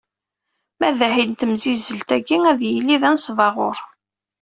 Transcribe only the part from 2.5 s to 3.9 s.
ad d-yili d anesbaɣur.